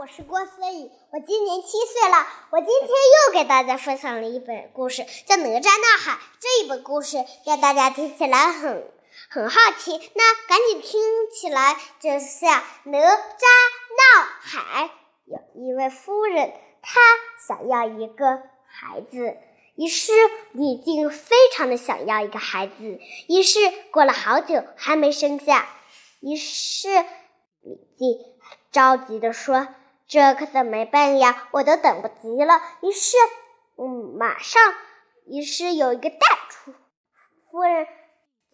[0.00, 2.26] 我是郭思雨，我今年七岁了。
[2.50, 6.12] 我今天又给大家分享了一本故事，叫《哪吒闹海》。
[6.40, 8.90] 这一本故事让大家听起来很
[9.30, 11.00] 很好奇，那赶紧听
[11.30, 14.90] 起来就像哪吒闹海。
[15.26, 16.52] 有一位夫人，
[16.82, 17.00] 她
[17.46, 19.36] 想要一个孩子，
[19.76, 20.12] 于是
[20.52, 22.98] 李靖非常的想要一个孩子，
[23.28, 23.60] 于是
[23.92, 25.68] 过了好久还没生下，
[26.20, 26.88] 于是
[27.62, 28.18] 李靖
[28.72, 29.68] 着急的说。
[30.14, 31.48] 这可怎么办呀？
[31.50, 32.62] 我都等不及了。
[32.82, 33.16] 于是，
[33.76, 34.62] 嗯，马上，
[35.26, 36.72] 于是有一个蛋出，
[37.50, 37.88] 夫人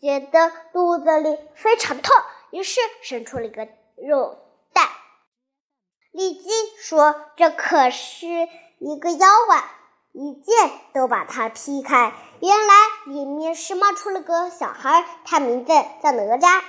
[0.01, 2.17] 觉得肚子里非常痛，
[2.51, 4.39] 于是生出了一个肉
[4.73, 4.89] 蛋。
[6.13, 8.27] 李靖说：“这可是
[8.79, 9.63] 一个妖怪，
[10.13, 12.15] 一剑都把它劈开。
[12.41, 12.75] 原来
[13.05, 16.63] 里面是冒出了个小孩，他名字叫哪吒。”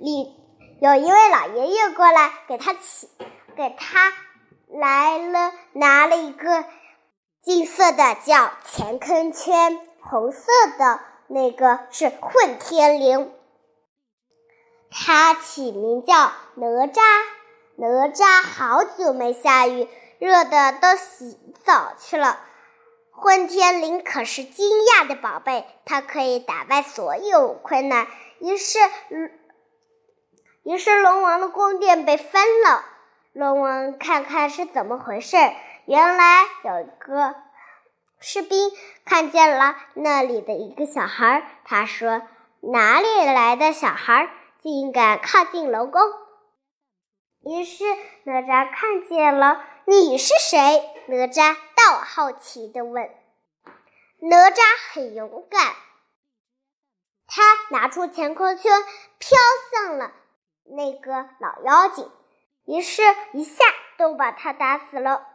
[0.00, 0.42] 李。
[0.80, 3.08] 有一位老爷爷过来给他起，
[3.56, 4.12] 给他
[4.68, 6.64] 来了拿了一个
[7.42, 13.28] 金色的叫乾坤圈，红色的那个是混天绫。
[14.90, 16.14] 他起名叫
[16.56, 17.00] 哪吒。
[17.76, 19.88] 哪吒好久没下雨，
[20.18, 22.38] 热的都洗澡去了。
[23.10, 28.06] 混天绫可是惊讶的宝贝，它可以打败所有困难。
[28.40, 28.78] 于是。
[30.64, 32.84] 于是龙王的宫殿被翻了。
[33.32, 35.36] 龙王看看是怎么回事，
[35.84, 37.34] 原来有一个
[38.18, 38.70] 士兵
[39.04, 41.60] 看见了那里的一个小孩。
[41.64, 42.22] 他说
[42.62, 44.30] ：“哪里来的小孩，
[44.62, 46.00] 竟敢靠近龙宫？”
[47.44, 47.84] 于是
[48.22, 50.82] 哪吒看见了，你是谁？
[51.08, 53.10] 哪吒倒好奇的问。
[54.20, 55.74] 哪吒很勇敢，
[57.26, 58.72] 他拿出乾坤圈，
[59.18, 59.38] 飘
[59.70, 60.12] 向了。
[60.64, 62.10] 那个老妖精，
[62.64, 63.64] 于是一下
[63.98, 65.26] 都把他打死了。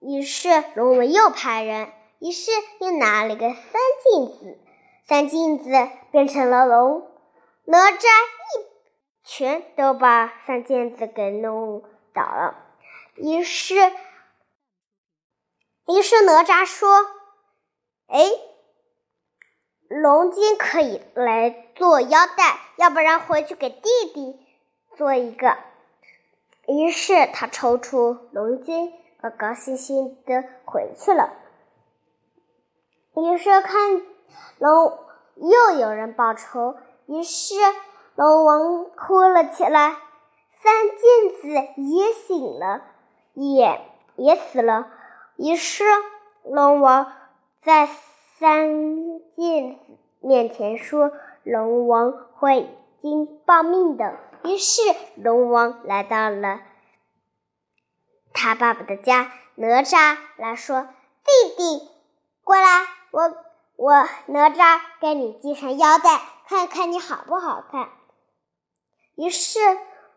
[0.00, 4.58] 于是龙王又派人，于是又拿了个三镜子，
[5.06, 5.70] 三镜子
[6.10, 7.10] 变成了龙。
[7.64, 8.66] 哪吒一
[9.22, 12.56] 拳都把三镜子给弄倒了。
[13.16, 13.74] 于是，
[15.86, 17.06] 于是哪吒说
[18.08, 18.20] ：“哎。”
[20.04, 24.38] 龙筋可以来做腰带，要不然回去给弟弟
[24.98, 25.56] 做一个。
[26.66, 28.92] 于是他抽出龙筋，
[29.22, 31.32] 高高兴兴的回去了。
[33.16, 34.02] 于是看
[34.58, 34.98] 龙
[35.36, 36.76] 又有人报仇，
[37.06, 37.54] 于是
[38.14, 39.96] 龙王哭了起来。
[40.62, 41.48] 三剑子
[41.80, 42.82] 也醒了，
[43.32, 43.80] 也
[44.16, 44.86] 也死了。
[45.38, 45.82] 于是
[46.42, 47.10] 龙王
[47.62, 47.88] 在。
[48.38, 51.12] 三镜子面前说
[51.44, 52.68] ：“龙王会
[53.00, 54.82] 经报命的。”于是
[55.16, 56.60] 龙王来到了
[58.32, 59.32] 他爸爸的家。
[59.54, 60.88] 哪吒来说
[61.24, 61.88] ：“弟弟，
[62.42, 63.36] 过来，我
[63.76, 63.92] 我
[64.26, 67.88] 哪吒给你系上腰带，看看你好不好看。”
[69.14, 69.60] 于是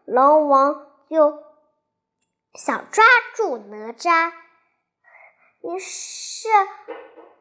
[0.06, 1.44] 龙王就
[2.56, 4.31] 想抓住哪吒，
[5.61, 6.47] 于是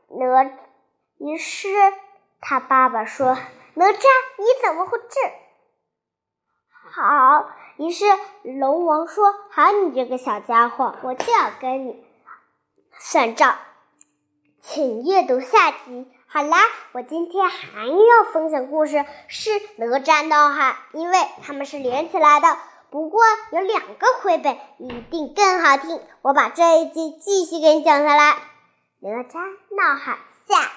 [0.09, 0.51] 哪。
[1.19, 1.69] 于是
[2.41, 3.37] 他爸爸说
[3.75, 4.05] ：“哪吒，
[4.39, 5.21] 你怎么会这？”
[6.93, 8.05] 好，于是
[8.43, 12.05] 龙王说：“好，你这个小家伙，我就要跟你
[12.99, 13.57] 算账。”
[14.61, 16.11] 请阅读下集。
[16.27, 16.59] 好啦，
[16.93, 22.59] 我今天还要分享故事是哪吒闹海，因为他们是连起来的。
[22.91, 23.23] 不过
[23.53, 28.37] 有两个绘本一定更好听，我把这一集继续给你讲下来。
[29.01, 29.39] 哪吒
[29.77, 30.19] 闹海
[30.49, 30.73] 下。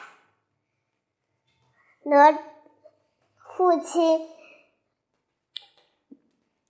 [2.04, 2.38] 哪
[3.56, 4.30] 父亲，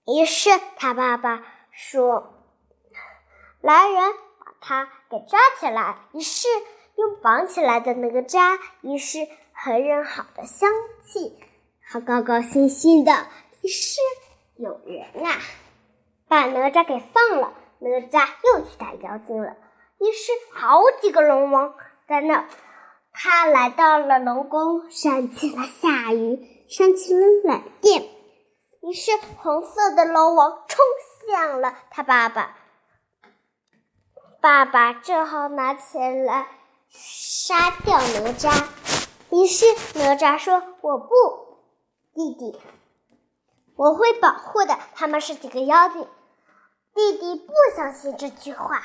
[0.06, 2.44] 于是他爸爸说
[3.62, 6.48] ：“来人，把他给抓起来。”于是
[6.96, 9.18] 用绑起来的哪吒，于是
[9.52, 10.70] 很人好的香
[11.04, 11.38] 气，
[11.88, 13.28] 他高高兴兴的。
[13.62, 14.00] 于是
[14.56, 15.38] 有人啊，
[16.26, 17.54] 把哪吒给放了。
[17.78, 19.56] 哪吒又去打妖精了。
[20.00, 21.74] 于是好几个龙王
[22.08, 22.48] 在那。
[23.12, 26.38] 他来到了龙宫，扇起了下雨，
[26.68, 28.08] 扇起了闪电。
[28.82, 29.10] 于是，
[29.42, 30.78] 红色的龙王冲
[31.28, 32.56] 向了他爸爸。
[34.40, 36.46] 爸爸正好拿起来
[36.88, 38.64] 杀掉哪吒。
[39.30, 39.66] 于是，
[39.98, 41.08] 哪吒说：“我不，
[42.14, 42.58] 弟弟，
[43.76, 44.78] 我会保护的。
[44.94, 46.06] 他们是几个妖精。”
[46.94, 48.82] 弟弟不相信这句话，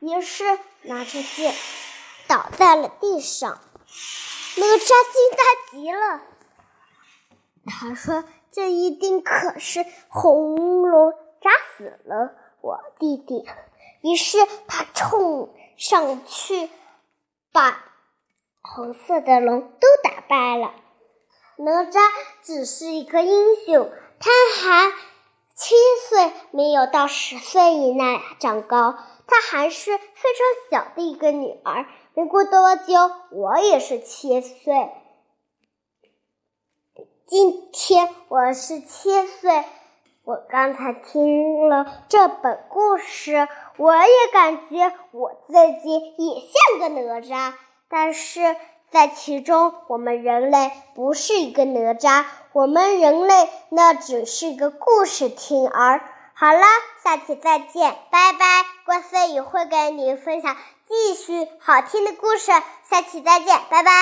[0.00, 1.54] 于是拿着剑。
[2.26, 3.60] 倒在了地上，
[4.56, 6.22] 哪吒惊呆极了。
[7.66, 13.44] 他说：“这一定可是红龙扎死了我弟弟。
[14.02, 14.38] 于是
[14.68, 16.70] 他冲上去，
[17.52, 17.84] 把
[18.62, 20.72] 红色的龙都打败了。
[21.56, 21.98] 哪吒
[22.44, 24.92] 只是一个英雄，他还
[25.56, 25.74] 七
[26.08, 28.96] 岁，没有到十岁以内长高，
[29.30, 31.86] 她还是非常小的一个女儿。
[32.14, 32.94] 没过多久，
[33.30, 34.90] 我也是七岁。
[37.26, 39.64] 今天我是七岁。
[40.24, 43.48] 我刚才听了这本故事，
[43.78, 47.54] 我也感觉我自己也像个哪吒，
[47.88, 48.56] 但是
[48.90, 56.02] 在其中，我们人类不是一个哪吒，我们人类那只是个故事听儿。
[56.40, 56.62] 好了，
[57.04, 58.64] 下期再见，拜拜。
[58.86, 60.56] 郭思雨会给你分享
[60.88, 62.46] 继续好听的故事，
[62.88, 63.92] 下期再见，拜拜。